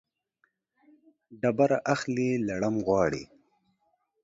[1.41, 3.23] ډبره اخلي، لړم غواړي.